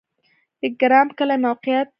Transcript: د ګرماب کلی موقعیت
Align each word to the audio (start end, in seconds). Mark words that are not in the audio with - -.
د 0.61 0.63
ګرماب 0.79 1.07
کلی 1.17 1.35
موقعیت 1.45 1.89